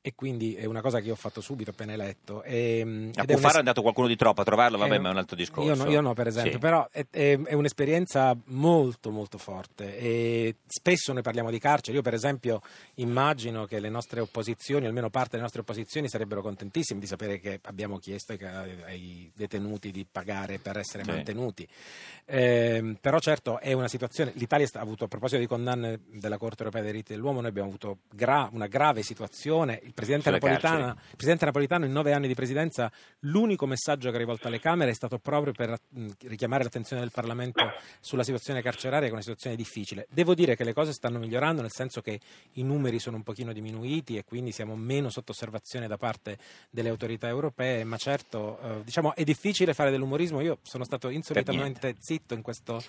E 0.00 0.14
quindi 0.14 0.54
è 0.54 0.64
una 0.64 0.80
cosa 0.80 1.00
che 1.00 1.06
io 1.08 1.12
ho 1.14 1.16
fatto 1.16 1.40
subito 1.40 1.70
appena 1.70 1.92
eletto. 1.92 2.42
E, 2.44 2.84
mh, 2.84 3.10
A 3.16 3.24
Cuffaro 3.24 3.26
è 3.26 3.34
un'es- 3.40 3.54
andato 3.56 3.82
qualcuno 3.82 4.06
di 4.06 4.14
troppo 4.16 4.40
a 4.40 4.44
trovarlo, 4.44 4.78
vabbè, 4.78 4.94
eh, 4.94 4.98
ma 4.98 5.08
è 5.08 5.10
un 5.10 5.18
altro 5.18 5.34
discorso. 5.36 5.68
Io 5.68 5.74
no, 5.84 5.90
io 5.90 6.00
no, 6.00 6.14
per 6.14 6.28
esempio, 6.28 6.52
Sì. 6.52 6.58
però 6.58 6.88
è, 6.90 7.04
è- 7.10 7.38
è 7.42 7.52
un'esperienza 7.54 8.34
molto 8.46 9.10
molto 9.10 9.38
forte 9.38 9.98
e 9.98 10.54
spesso 10.66 11.12
noi 11.12 11.22
parliamo 11.22 11.50
di 11.50 11.58
carcere. 11.58 11.96
Io 11.96 12.02
per 12.02 12.14
esempio 12.14 12.62
immagino 12.94 13.66
che 13.66 13.80
le 13.80 13.88
nostre 13.88 14.20
opposizioni, 14.20 14.86
almeno 14.86 15.10
parte 15.10 15.30
delle 15.30 15.42
nostre 15.42 15.60
opposizioni, 15.62 16.08
sarebbero 16.08 16.42
contentissime 16.42 17.00
di 17.00 17.06
sapere 17.06 17.40
che 17.40 17.58
abbiamo 17.64 17.98
chiesto 17.98 18.32
ai, 18.32 18.82
ai 18.86 19.32
detenuti 19.34 19.90
di 19.90 20.06
pagare 20.10 20.58
per 20.58 20.78
essere 20.78 21.02
Sì. 21.02 21.10
mantenuti. 21.10 21.68
Ehm, 22.26 22.96
però 23.00 23.18
certo 23.18 23.58
è 23.58 23.72
una 23.72 23.88
situazione, 23.88 24.32
l'Italia 24.36 24.66
ha 24.74 24.80
avuto 24.80 25.04
a 25.04 25.08
proposito 25.08 25.40
di 25.40 25.46
condanne 25.46 26.00
della 26.06 26.38
Corte 26.38 26.58
europea 26.62 26.82
dei 26.82 26.92
diritti 26.92 27.12
dell'uomo, 27.14 27.40
noi 27.40 27.48
abbiamo 27.50 27.68
avuto 27.68 27.98
gra- 28.10 28.48
una 28.52 28.66
grave 28.66 29.02
situazione, 29.02 29.80
il 29.88 29.94
Presidente 29.94 30.28
il 30.28 30.96
Presidente 31.16 31.44
Napolitano 31.46 31.86
in 31.86 31.92
nove 31.92 32.12
anni 32.12 32.28
di 32.28 32.34
presidenza 32.34 32.92
l'unico 33.20 33.66
messaggio 33.66 34.10
che 34.10 34.16
ha 34.16 34.18
rivolto 34.18 34.46
alle 34.46 34.60
Camere 34.60 34.90
è 34.90 34.94
stato 34.94 35.18
proprio 35.18 35.52
per 35.52 35.76
richiamare 36.26 36.62
l'attenzione 36.62 37.00
del 37.00 37.10
Parlamento 37.10 37.72
sulla 38.00 38.22
situazione 38.22 38.60
carceraria 38.60 39.04
che 39.04 39.08
è 39.08 39.12
una 39.12 39.22
situazione 39.22 39.56
difficile. 39.56 40.06
Devo 40.10 40.34
dire 40.34 40.56
che 40.56 40.64
le 40.64 40.74
cose 40.74 40.92
stanno 40.92 41.18
migliorando 41.18 41.62
nel 41.62 41.72
senso 41.72 42.02
che 42.02 42.20
i 42.52 42.62
numeri 42.62 42.98
sono 42.98 43.16
un 43.16 43.22
pochino 43.22 43.52
diminuiti 43.52 44.16
e 44.16 44.24
quindi 44.24 44.52
siamo 44.52 44.76
meno 44.76 45.08
sotto 45.08 45.32
osservazione 45.32 45.86
da 45.86 45.96
parte 45.96 46.38
delle 46.70 46.90
autorità 46.90 47.28
europee, 47.28 47.82
ma 47.84 47.96
certo 47.96 48.60
eh, 48.60 48.84
diciamo, 48.84 49.14
è 49.14 49.24
difficile 49.24 49.72
fare 49.72 49.90
dell'umorismo. 49.90 50.40
Io 50.40 50.58
sono 50.62 50.84
stato 50.84 51.08
insolitamente 51.08 51.94
zitto 51.98 52.34
in 52.34 52.42
questo, 52.42 52.82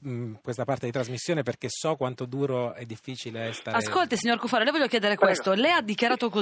mh, 0.00 0.32
questa 0.42 0.64
parte 0.64 0.86
di 0.86 0.92
trasmissione 0.92 1.42
perché 1.42 1.68
so 1.70 1.94
quanto 1.94 2.26
duro 2.26 2.74
e 2.74 2.86
difficile 2.86 3.48
è 3.48 3.52
stare... 3.52 3.76
Ascolti, 3.76 4.16
signor 4.16 4.38
Cuffaro, 4.38 4.64
le 4.64 4.72
voglio 4.72 4.88
chiedere 4.88 5.14
Prego. 5.14 5.32
questo. 5.32 5.52
Lei 5.52 5.70
ha 5.70 5.80
dichiarato 5.80 6.28
così: 6.28 6.38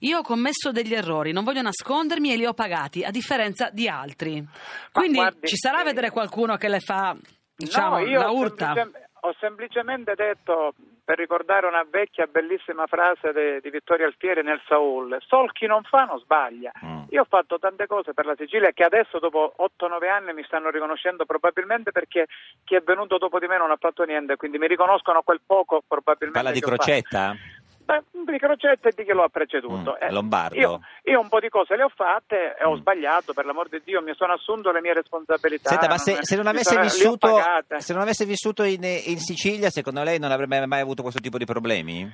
Io 0.00 0.18
ho 0.18 0.22
commesso 0.22 0.72
degli 0.72 0.94
errori, 0.94 1.32
non 1.32 1.44
voglio 1.44 1.62
nascondermi 1.62 2.32
e 2.32 2.36
li 2.36 2.46
ho 2.46 2.54
pagati, 2.54 3.04
a 3.04 3.10
differenza 3.10 3.70
di 3.70 3.88
altri. 3.88 4.44
Quindi 4.92 5.18
guardi, 5.18 5.46
ci 5.46 5.56
sarà 5.56 5.78
a 5.78 5.80
eh, 5.82 5.84
vedere 5.84 6.10
qualcuno 6.10 6.56
che 6.56 6.68
le 6.68 6.80
fa, 6.80 7.16
diciamo, 7.54 7.98
no, 7.98 8.06
io 8.06 8.20
la 8.20 8.30
ho, 8.30 8.36
urta. 8.36 8.72
semplice- 8.74 9.08
ho 9.22 9.34
semplicemente 9.38 10.14
detto, 10.14 10.74
per 11.04 11.18
ricordare 11.18 11.66
una 11.66 11.84
vecchia 11.88 12.26
bellissima 12.26 12.86
frase 12.86 13.32
de- 13.32 13.60
di 13.60 13.68
Vittorio 13.70 14.06
Alfieri 14.06 14.42
nel 14.42 14.60
Saul, 14.66 15.16
sol 15.26 15.50
chi 15.52 15.66
non 15.66 15.82
fa 15.82 16.04
non 16.04 16.20
sbaglia. 16.20 16.70
Mm. 16.84 17.02
Io 17.10 17.22
ho 17.22 17.26
fatto 17.28 17.58
tante 17.58 17.86
cose 17.86 18.14
per 18.14 18.26
la 18.26 18.34
Sicilia 18.38 18.70
che 18.70 18.84
adesso 18.84 19.18
dopo 19.18 19.52
8-9 19.56 20.08
anni 20.08 20.32
mi 20.32 20.44
stanno 20.44 20.70
riconoscendo 20.70 21.24
probabilmente 21.24 21.90
perché 21.90 22.26
chi 22.64 22.76
è 22.76 22.80
venuto 22.80 23.18
dopo 23.18 23.38
di 23.38 23.46
me 23.46 23.58
non 23.58 23.70
ha 23.70 23.76
fatto 23.76 24.04
niente, 24.04 24.36
quindi 24.36 24.58
mi 24.58 24.68
riconoscono 24.68 25.22
quel 25.22 25.40
poco 25.44 25.82
probabilmente. 25.86 26.38
Parla 26.38 26.52
di 26.52 26.62
ho 26.64 27.32
fatto. 27.32 27.58
Di 28.24 28.38
Crocetta 28.38 28.88
e 28.88 28.92
di 28.94 29.04
chi 29.04 29.12
lo 29.12 29.22
ha 29.24 29.28
preceduto. 29.28 29.96
Mm, 30.02 30.10
Lombardo. 30.12 30.56
Io, 30.58 30.80
io 31.04 31.20
un 31.20 31.28
po' 31.28 31.40
di 31.40 31.48
cose 31.48 31.76
le 31.76 31.82
ho 31.84 31.88
fatte 31.94 32.56
e 32.58 32.64
ho 32.64 32.74
Mm. 32.74 32.78
sbagliato, 32.80 33.32
per 33.32 33.44
l'amor 33.44 33.68
di 33.68 33.80
Dio, 33.84 34.00
mi 34.02 34.12
sono 34.14 34.32
assunto 34.34 34.70
le 34.70 34.80
mie 34.80 34.94
responsabilità. 34.94 35.70
Senta, 35.70 35.88
ma 35.88 35.98
se, 35.98 36.18
se 36.20 36.36
non 36.36 36.46
avesse 36.46 36.70
sono- 36.72 36.82
vissuto, 36.82 37.40
se 37.78 37.92
non 37.92 38.02
avesse 38.02 38.24
vissuto 38.24 38.62
in, 38.62 38.82
in 38.84 39.18
Sicilia, 39.18 39.70
secondo 39.70 40.02
lei 40.02 40.18
non 40.18 40.30
avrebbe 40.30 40.64
mai 40.66 40.80
avuto 40.80 41.02
questo 41.02 41.20
tipo 41.20 41.38
di 41.38 41.44
problemi? 41.44 42.10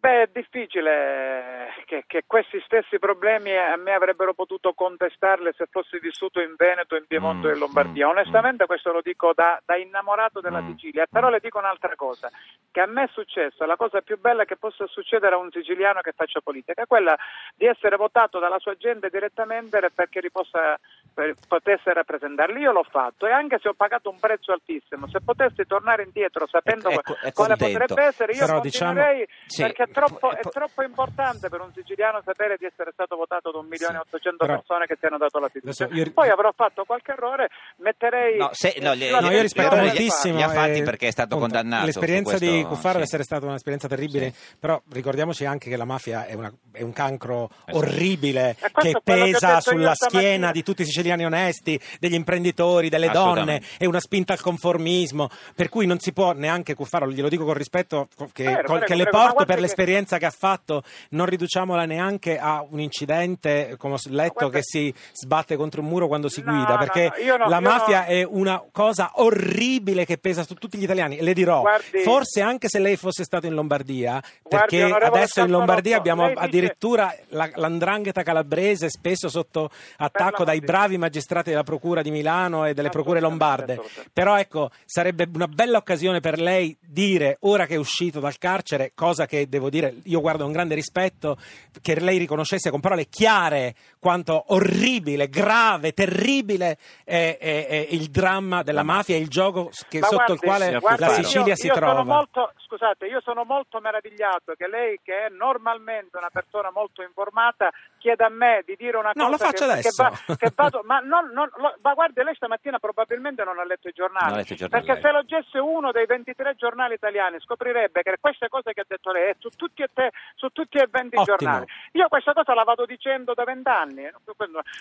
Beh, 0.00 0.22
è 0.22 0.28
difficile 0.32 1.70
che, 1.86 2.04
che 2.06 2.22
questi 2.24 2.60
stessi 2.64 3.00
problemi 3.00 3.56
a 3.56 3.74
me 3.76 3.92
avrebbero 3.94 4.32
potuto 4.32 4.72
contestarle 4.72 5.52
se 5.56 5.66
fossi 5.68 5.98
vissuto 5.98 6.40
in 6.40 6.54
Veneto, 6.56 6.94
in 6.94 7.04
Piemonte 7.08 7.48
Mm, 7.48 7.50
e 7.50 7.52
in 7.54 7.58
Lombardia. 7.58 8.06
mm, 8.06 8.10
Onestamente 8.10 8.66
questo 8.66 8.92
lo 8.92 9.00
dico 9.02 9.32
da, 9.34 9.60
da 9.64 9.74
innamorato 9.76 10.40
della 10.40 10.60
Mm, 10.60 10.70
Sicilia, 10.70 11.06
però 11.10 11.28
mm. 11.28 11.32
le 11.32 11.40
dico 11.40 11.58
un'altra 11.58 11.96
cosa, 11.96 12.30
che 12.70 12.80
a 12.80 12.86
me 12.86 13.04
è 13.04 13.08
successo, 13.10 13.64
la 13.66 13.74
cosa 13.74 14.00
più 14.00 14.20
bella 14.20 14.44
che 14.44 14.56
possa 14.56 14.86
succedere 14.86 15.34
a 15.34 15.38
un 15.38 15.50
siciliano 15.50 16.00
che 16.00 16.12
faccia 16.12 16.40
politica, 16.40 16.82
è 16.82 16.86
quella 16.86 17.16
di 17.56 17.66
essere 17.66 17.96
votato 17.96 18.38
dalla 18.38 18.60
sua 18.60 18.76
gente 18.76 19.08
direttamente 19.10 19.80
perché 19.92 20.20
ripossa, 20.20 20.78
per- 21.12 21.34
potesse 21.48 21.92
rappresentarli. 21.92 22.60
Io 22.60 22.70
l'ho 22.70 22.86
fatto 22.88 23.26
e 23.26 23.32
anche 23.32 23.58
se 23.60 23.68
ho 23.68 23.74
pagato 23.74 24.10
un 24.10 24.20
prezzo 24.20 24.52
altissimo, 24.52 25.08
se 25.08 25.18
potessi 25.24 25.66
tornare 25.66 26.04
indietro 26.04 26.46
sapendo 26.46 26.88
Ecco, 26.90 27.00
è 27.00 27.02
co- 27.02 27.26
è 27.26 27.32
quale 27.32 27.56
potrebbe 27.56 28.04
essere, 28.04 28.32
io 28.32 28.46
Però 28.46 28.60
diciamo- 28.60 28.92
continuerei 28.92 29.28
Sì. 29.46 29.62
perché 29.62 29.86
troppo, 29.92 30.30
e 30.32 30.38
è 30.38 30.48
troppo 30.48 30.82
importante 30.82 31.48
per 31.48 31.60
un 31.60 31.70
siciliano 31.74 32.20
sapere 32.24 32.56
di 32.58 32.64
essere 32.66 32.90
stato 32.92 33.16
votato 33.16 33.50
da 33.50 33.58
un 33.58 33.66
milione 33.66 33.96
e 33.96 34.00
Sì, 34.02 34.08
800 34.14 34.44
però- 34.44 34.58
persone 34.58 34.86
che 34.86 34.96
ti 34.98 35.06
hanno 35.06 35.18
dato 35.18 35.38
la 35.38 35.48
fiducia. 35.48 35.84
Adesso 35.84 35.98
io- 36.00 36.12
Poi 36.12 36.28
avrò 36.28 36.52
fatto 36.54 36.84
qualche 36.84 37.12
errore, 37.12 37.48
metterei... 37.78 38.36
No, 38.38 38.50
se- 38.52 38.76
no, 38.80 38.94
gli- 38.94 39.10
la 39.10 39.20
No, 39.20 39.30
io 39.30 39.40
rispetto 39.42 39.76
moltissimo. 39.76 40.36
Li 40.36 40.42
ha 40.42 40.48
fatti 40.48 40.78
eh, 40.78 40.82
perché 40.82 41.08
è 41.08 41.10
stato 41.10 41.34
appunto, 41.36 41.54
condannato 41.54 41.86
L'esperienza 41.86 42.36
questo, 42.38 42.54
di 42.56 42.62
Cuffaro 42.62 42.78
sì. 42.78 42.92
deve 42.92 43.02
essere 43.04 43.22
stata 43.22 43.46
un'esperienza 43.46 43.88
terribile, 43.88 44.32
però 44.58 44.80
ricordiamoci 44.92 45.44
anche 45.44 45.68
che 45.70 45.76
la 45.76 45.84
mafia 45.84 46.26
è, 46.26 46.34
una- 46.34 46.52
è 46.72 46.82
un 46.82 46.92
cancro 46.92 47.48
Eh 47.66 47.72
sì. 47.72 47.76
orribile 47.78 48.50
E 48.60 48.70
questo 48.70 48.80
che 48.80 48.88
è 48.90 48.92
che 48.92 49.00
pesa 49.02 49.48
detto 49.54 49.60
sulla 49.70 49.94
schiena 49.94 50.50
di 50.52 50.62
tutti 50.62 50.82
i 50.82 50.84
siciliani 50.84 51.24
onesti, 51.24 51.80
degli 51.98 52.14
imprenditori, 52.14 52.88
delle 52.88 53.08
donne, 53.10 53.62
è 53.78 53.84
una 53.86 54.00
spinta 54.00 54.32
al 54.32 54.40
conformismo, 54.40 55.28
per 55.54 55.68
cui 55.68 55.86
non 55.86 55.98
si 55.98 56.12
può 56.12 56.32
neanche 56.32 56.74
Cuffaro, 56.74 57.10
glielo 57.10 57.28
dico 57.28 57.44
con 57.44 57.54
rispetto, 57.54 58.08
che, 58.32 58.44
col- 58.44 58.78
prego, 58.78 58.84
che 58.84 58.94
le 58.94 59.06
porto 59.08 59.44
per 59.44 59.56
che- 59.56 59.60
l'esperienza 59.78 60.18
che 60.18 60.26
ha 60.26 60.30
fatto, 60.30 60.82
non 61.10 61.26
riduciamola 61.26 61.84
neanche 61.84 62.36
a 62.38 62.66
un 62.68 62.80
incidente, 62.80 63.76
come 63.78 63.94
ho 63.94 63.98
letto, 64.08 64.32
guarda- 64.48 64.56
che 64.58 64.62
si 64.62 64.92
sbatte 65.12 65.56
contro 65.56 65.80
un 65.82 65.88
muro 65.88 66.08
quando 66.08 66.28
si 66.28 66.42
No, 66.44 66.52
guida, 66.52 66.76
perché 66.78 67.12
no, 67.26 67.36
no, 67.36 67.48
la 67.48 67.60
mafia 67.60 68.04
è 68.06 68.24
una 68.24 68.62
cosa 68.72 69.12
orribile 69.16 70.04
che 70.04 70.18
pesa 70.18 70.42
su 70.44 70.54
tutti 70.54 70.78
gli 70.78 70.82
italiani. 70.82 71.18
E 71.18 71.22
le 71.22 71.32
dirò, 71.32 71.60
Guardi- 71.60 71.98
forse 72.00 72.40
anche 72.40 72.68
se 72.68 72.78
lei 72.80 72.96
fosse 72.96 73.22
stato 73.24 73.46
in 73.46 73.54
Lombardia, 73.54 74.20
Guardi, 74.20 74.48
perché 74.48 74.84
onorevole 74.84 75.18
adesso 75.18 75.40
in 75.40 75.50
Lombardia 75.50 75.96
abbiamo 75.96 76.26
dice- 76.28 76.40
addirittura 76.40 77.14
la- 77.28 77.50
l'andrangheta 77.54 78.22
calabrese, 78.22 78.88
spesso 78.90 79.28
sotto 79.28 79.70
attacco 79.98 80.44
dai 80.44 80.60
bravi 80.60 80.98
magistrati 80.98 81.50
della 81.50 81.62
Procura 81.62 82.02
di 82.02 82.10
Milano 82.10 82.64
e 82.64 82.74
delle 82.74 82.88
procure 82.88 83.20
lombarde. 83.20 83.80
Però 84.12 84.36
ecco, 84.38 84.70
sarebbe 84.84 85.28
una 85.32 85.46
bella 85.46 85.78
occasione 85.78 86.20
per 86.20 86.38
lei 86.40 86.76
dire, 86.80 87.36
ora 87.40 87.66
che 87.66 87.74
è 87.74 87.78
uscito 87.78 88.20
dal 88.20 88.38
carcere, 88.38 88.92
cosa 88.94 89.26
che 89.26 89.48
devo 89.48 89.67
dire, 89.68 89.94
io 90.04 90.20
guardo 90.20 90.44
con 90.44 90.52
grande 90.52 90.74
rispetto, 90.74 91.36
che 91.82 91.98
lei 92.00 92.18
riconoscesse 92.18 92.70
con 92.70 92.80
parole 92.80 93.06
chiare 93.06 93.74
quanto 93.98 94.44
orribile, 94.48 95.28
grave, 95.28 95.92
terribile 95.92 96.78
è, 97.04 97.36
è- 97.40 97.66
è 97.66 97.86
il 97.90 98.08
dramma 98.10 98.62
della 98.62 98.82
mafia 98.82 99.16
e 99.16 99.18
il 99.20 99.28
gioco 99.28 99.70
che- 99.88 100.00
sotto 100.02 100.32
il 100.32 100.38
guardi, 100.38 100.46
quale 100.68 100.78
guardi, 100.78 101.00
la 101.00 101.06
io- 101.08 101.22
Sicilia 101.22 101.54
si 101.56 101.66
io 101.66 101.74
trova. 101.74 101.92
Sono 101.98 102.04
molto, 102.04 102.52
scusate, 102.66 103.06
io 103.06 103.20
sono 103.22 103.44
molto 103.44 103.80
meravigliato 103.80 104.54
che 104.56 104.68
lei, 104.68 104.98
che 105.02 105.26
è 105.26 105.28
normalmente 105.30 106.16
una 106.16 106.30
persona 106.32 106.70
molto 106.70 107.02
informata, 107.02 107.70
chieda 107.98 108.26
a 108.26 108.30
me 108.30 108.62
di 108.64 108.74
dire 108.76 108.96
una 108.96 109.10
No, 109.14 109.26
cosa 109.26 109.30
lo 109.30 109.36
faccio 109.38 109.64
che, 109.66 109.70
adesso. 109.72 110.02
che 110.04 110.10
va- 110.26 110.36
che 110.36 110.52
vado- 110.54 110.82
ma, 110.86 110.98
non- 111.00 111.30
non- 111.32 111.50
lo- 111.56 111.74
ma 111.82 111.94
guardi, 111.94 112.22
lei 112.22 112.34
stamattina 112.34 112.78
probabilmente 112.78 113.42
non 113.44 113.58
ha 113.58 113.64
letto 113.64 113.88
i 113.88 113.92
giornali. 113.92 114.24
Non 114.26 114.34
ha 114.34 114.36
letto 114.38 114.52
i 114.52 114.56
giornali, 114.56 114.84
Perché 114.84 115.00
lei. 115.00 115.12
se 115.12 115.16
leggesse 115.18 115.58
uno 115.58 115.92
dei 115.92 116.06
23 116.06 116.54
giornali 116.56 116.94
italiani 116.94 117.38
scoprirebbe 117.40 118.02
che 118.02 118.16
queste 118.20 118.48
cose 118.48 118.72
che 118.72 118.80
ha 118.80 118.84
detto 118.86 119.10
lei 119.10 119.30
è 119.30 119.36
su 119.38 119.48
tutti 119.58 119.82
e, 119.82 119.88
te- 119.92 120.12
su 120.36 120.48
tutti 120.50 120.78
e 120.78 120.86
20 120.88 121.16
Ottimo. 121.16 121.24
giornali. 121.36 121.66
Io 121.92 122.08
questa 122.08 122.32
cosa 122.32 122.54
la 122.54 122.62
vado 122.64 122.86
dicendo 122.86 123.34
da 123.34 123.42
vent'anni, 123.44 124.04
eh, 124.04 124.12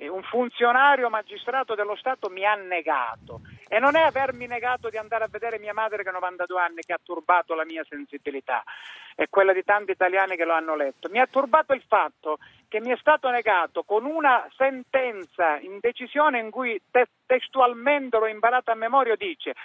un 0.06 0.22
funzionario 0.22 1.10
magistrato 1.10 1.74
dello 1.74 1.96
Stato 1.96 2.30
mi 2.30 2.46
ha 2.46 2.54
negato. 2.54 3.42
E 3.68 3.80
non 3.80 3.96
è 3.96 4.02
avermi 4.02 4.46
negato 4.46 4.90
di 4.90 4.98
andare 4.98 5.24
a 5.24 5.30
vedere 5.30 5.60
mia 5.60 5.74
madre 5.74 6.04
che 6.04 6.10
ha 6.10 6.12
92 6.12 6.62
anni 6.62 6.82
che 6.82 6.94
ha 6.94 7.00
turbato 7.04 7.56
la 7.56 7.66
mia 7.66 7.84
sensibilità 7.90 8.64
e 9.16 9.28
quella 9.30 9.54
di 9.54 9.64
tanti 9.64 9.92
italiani 9.92 10.36
che 10.36 10.46
lo 10.46 10.54
hanno 10.54 10.76
letto. 10.76 11.10
Mi 11.10 11.20
ha 11.20 11.26
turbato 11.26 11.74
il 11.74 11.84
fatto 11.88 12.38
che 12.68 12.80
mi 12.80 12.92
è 12.92 12.98
stato 12.98 13.30
negato 13.30 13.84
con 13.84 14.06
una 14.06 14.48
sentenza 14.56 15.58
in 15.58 15.80
decisione 15.80 16.40
in 16.40 16.52
cui 16.52 16.80
te- 16.92 17.08
testualmente 17.26 18.20
l'ho 18.20 18.28
imparato 18.28 18.72
a 18.72 18.76
memoria 18.76 19.16
dice 19.16 19.56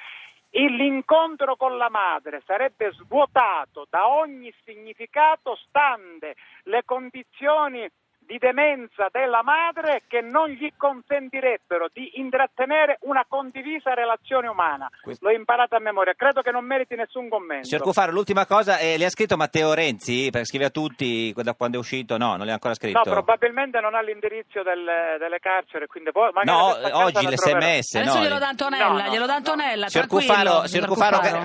L'incontro 0.55 1.57
con 1.57 1.79
la 1.79 1.89
madre 1.89 2.43
sarebbe 2.45 2.93
svuotato 2.93 3.87
da 3.89 4.09
ogni 4.09 4.53
significato 4.65 5.57
stante 5.57 6.35
le 6.65 6.83
condizioni 6.85 7.89
di 8.27 8.39
demenza 8.39 9.09
della 9.11 9.43
madre 9.43 10.03
che 10.07 10.21
non 10.21 10.49
gli 10.49 10.71
consentirebbero 10.77 11.89
di 11.93 12.19
intrattenere 12.21 12.99
una 13.03 13.25
condivisa 13.29 13.95
relazione 13.95 14.49
umana. 14.49 14.89
Questo- 15.03 15.27
L'ho 15.27 15.35
imparato 15.35 15.77
a 15.77 15.81
memoria, 15.81 16.15
credo 16.15 16.41
che 16.43 16.51
non 16.51 16.65
meriti 16.65 16.95
nessun 16.95 17.29
commento. 17.29 17.67
Signor 17.67 17.83
Cuffaro, 17.83 18.13
l'ultima 18.13 18.47
cosa, 18.47 18.79
eh, 18.79 18.97
le 18.97 19.05
ha 19.07 19.11
scritto 19.11 19.37
Matteo 19.37 19.75
Renzi? 19.75 20.29
Perché 20.31 20.47
scrive 20.47 20.65
a 20.67 20.71
tutti 20.71 21.33
da 21.37 21.55
quando 21.55 21.77
è 21.77 21.81
uscito? 21.81 22.17
No, 22.17 22.37
non 22.37 22.45
le 22.47 22.51
ha 22.51 22.55
ancora 22.55 22.75
scritto. 22.75 23.01
No, 23.05 23.11
probabilmente 23.11 23.81
non 23.81 23.95
ha 23.95 24.01
l'indirizzo 24.01 24.63
delle, 24.63 25.17
delle 25.19 25.39
carcere, 25.39 25.87
quindi 25.87 26.11
poi 26.13 26.31
magari 26.33 26.59
No, 26.59 26.97
oggi 26.99 27.27
l'SMS. 27.27 27.95
Adesso 27.97 28.15
no, 28.19 28.23
glielo 28.23 28.39
dà 28.39 28.49
Antonella, 28.49 28.87
No, 28.89 28.99
no, 28.99 29.11
glielo 29.11 29.27
dà. 29.27 29.35
Antonella, 29.35 29.89
Signor 29.89 30.07
tranquillo, 30.07 30.33
Cuffaro, 30.35 30.67
signor. 30.69 30.89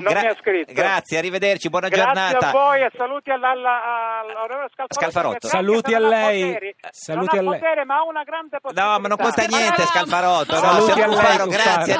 Non 0.02 0.14
mi 0.14 0.28
ha 0.28 0.36
scritto. 0.36 0.74
grazie, 0.74 1.18
arrivederci, 1.18 1.70
buona 1.70 1.88
Grazie 1.88 2.06
giornata. 2.14 2.48
a 2.50 2.52
voi 2.52 2.82
e 2.82 2.92
saluti 2.96 3.30
alla, 3.32 3.50
alla, 3.50 4.20
all'onorevole 4.22 4.68
Scalfarotto. 4.74 4.94
Scalfarotto. 4.94 5.38
che 5.40 5.48
sa 5.48 5.58
Saluti 5.58 5.94
a 5.94 6.00
lei. 6.00 6.67
Poteri, 6.76 6.94
Saluti 6.94 7.36
non 7.36 7.46
a 7.46 7.48
ha 7.48 7.52
lei. 7.52 7.60
potere, 7.60 7.86
ma 7.86 7.96
ha 7.98 8.04
una 8.04 8.24
grande 8.24 8.60
possibilità. 8.60 8.92
No, 8.94 9.00
ma 9.00 9.08
non 9.08 9.18
conta 9.18 9.46
niente, 9.46 9.82
Scalfarotto. 9.86 10.54
No, 10.54 10.60
Saluti 10.60 10.92
a 10.92 10.96
lei, 11.08 11.16
Cuffaro. 11.16 11.46
grazie. 11.48 11.94